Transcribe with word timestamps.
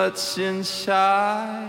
what's 0.00 0.38
inside. 0.38 1.59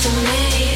to 0.00 0.08
me. 0.22 0.67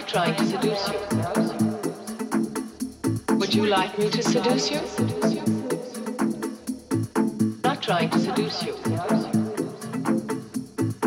not 0.00 0.08
trying 0.08 0.34
to 0.34 0.46
seduce 0.46 0.88
you. 0.88 0.98
Would 3.36 3.54
you 3.54 3.66
like 3.66 3.98
me 3.98 4.08
to 4.08 4.22
seduce 4.22 4.70
you? 4.70 4.80
Not 7.62 7.82
trying 7.82 8.08
to 8.08 8.18
seduce 8.18 8.62
you. 8.62 8.72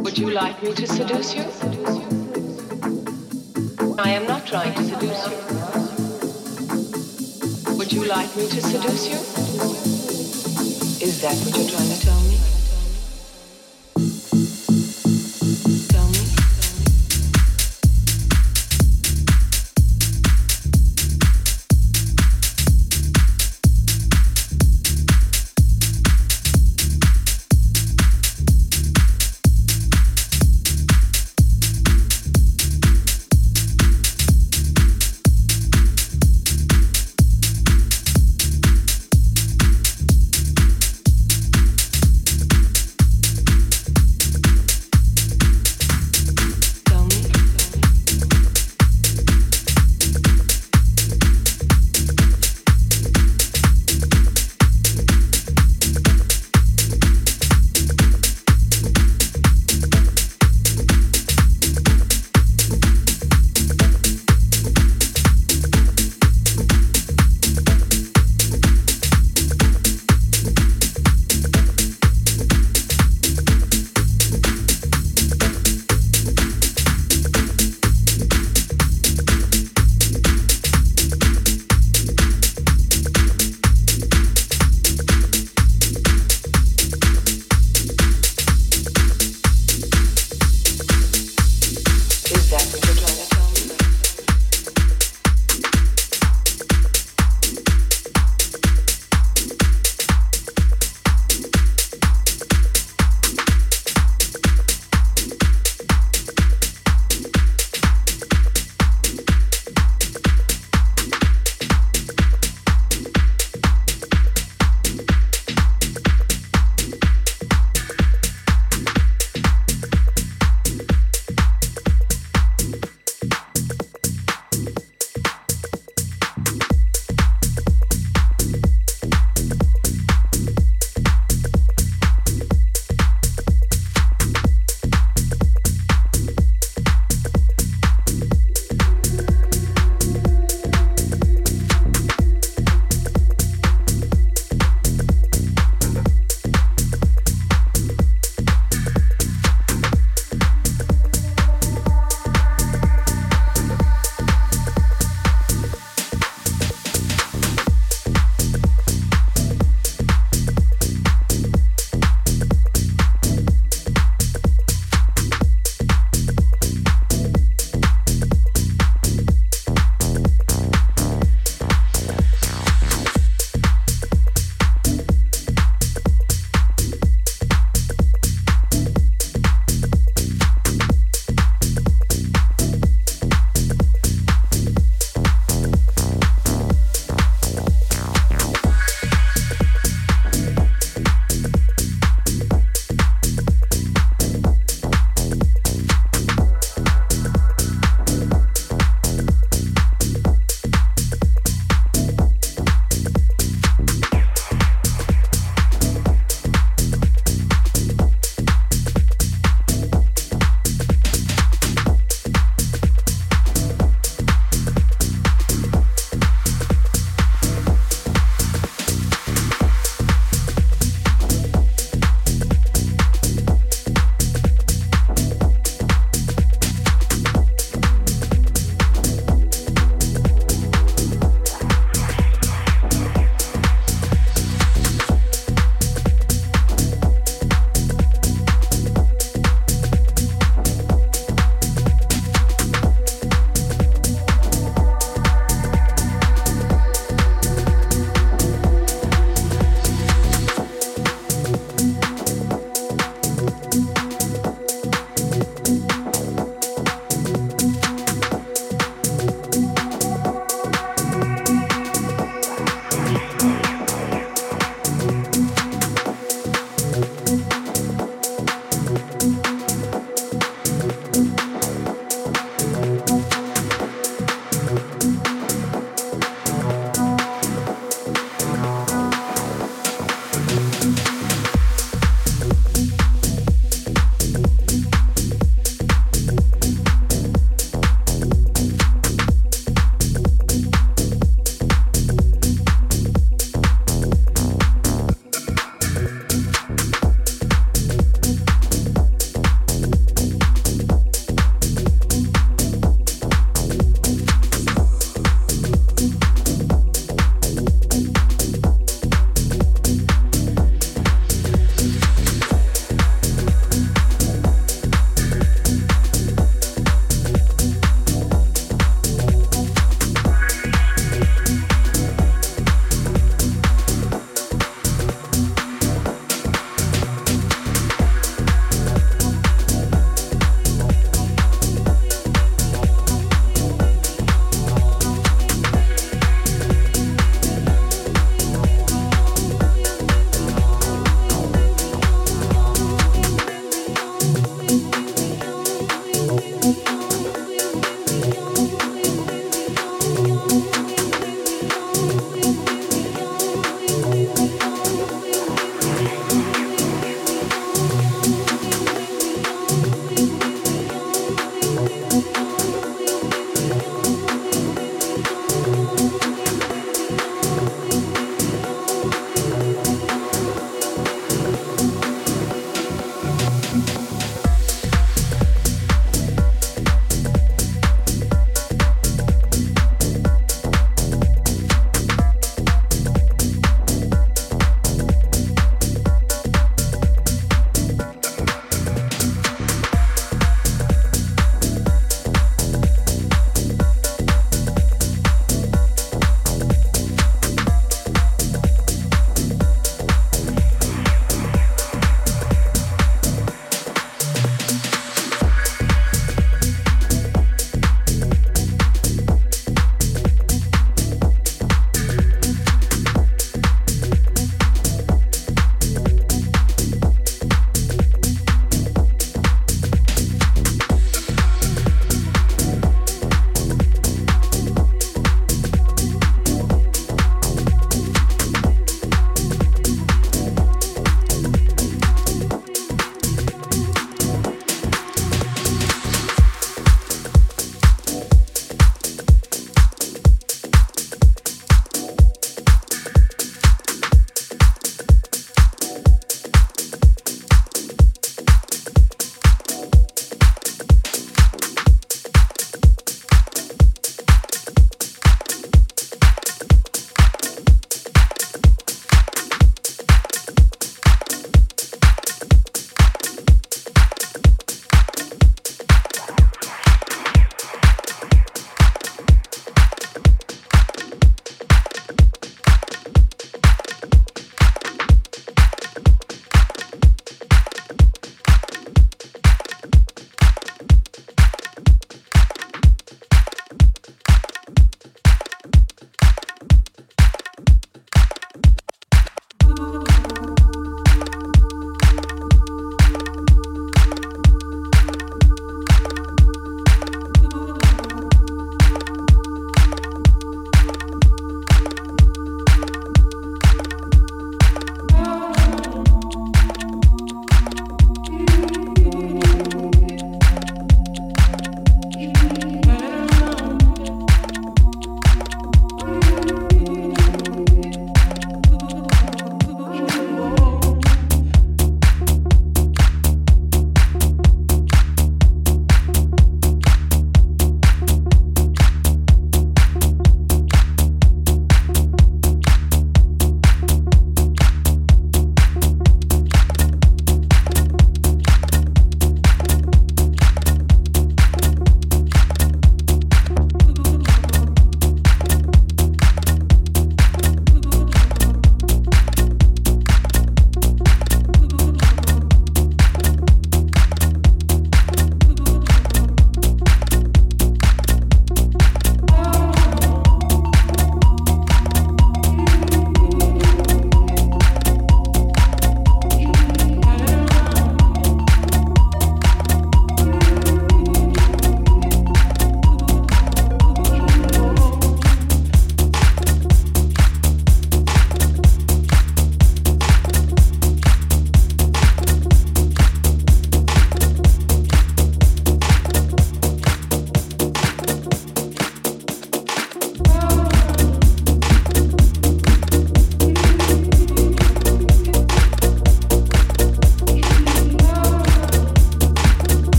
Would 0.00 0.18
you 0.18 0.30
like 0.30 0.60
me 0.64 0.74
to 0.74 0.86
seduce 0.88 1.36
you? 1.36 1.44
I 3.96 4.10
am 4.10 4.26
not 4.26 4.44
trying 4.44 4.74
to 4.74 4.82
seduce 4.82 5.26
you. 5.30 5.36
Would 7.76 7.92
you 7.92 8.04
like 8.06 8.36
me 8.36 8.48
to 8.48 8.60
seduce 8.60 9.06
you? 9.08 9.18
Is 11.06 11.20
that 11.22 11.36
what 11.44 11.56
you're 11.56 11.68
trying 11.68 11.90
to 11.90 12.00
tell 12.00 12.20
me? 12.22 12.39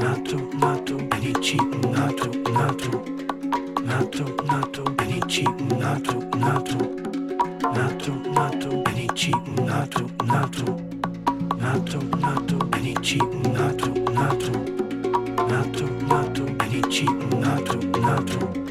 nato, 0.00 0.36
nato, 0.58 0.96
amici, 1.10 1.56
nato, 1.92 2.30
nato, 2.50 3.04
nato, 3.84 4.24
nato, 4.46 4.82
amici, 4.98 5.44
nato, 5.78 6.18
nato, 6.36 6.78
nato, 7.74 8.12
nato, 8.34 8.82
amici, 8.86 9.30
nato, 9.66 10.10
nato, 10.24 10.64
nato, 11.58 11.98
nato, 12.18 12.56
amici, 12.72 13.18
nato, 13.52 13.92
nato, 14.12 14.52
nato, 15.48 15.84
nato, 16.08 16.44
amici, 16.64 17.04
nato, 17.38 17.76
nato. 18.00 18.38
nato 18.38 18.69